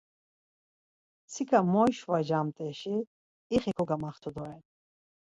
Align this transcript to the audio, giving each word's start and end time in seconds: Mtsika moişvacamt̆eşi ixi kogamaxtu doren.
Mtsika 1.23 1.59
moişvacamt̆eşi 1.71 2.95
ixi 3.55 3.71
kogamaxtu 3.77 4.29
doren. 4.35 4.61